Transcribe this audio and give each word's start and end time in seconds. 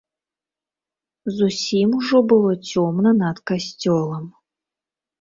Зусім 1.37 1.87
ужо 1.99 2.23
было 2.33 2.51
цёмна 2.69 3.15
над 3.23 3.37
касцёлам. 3.55 4.25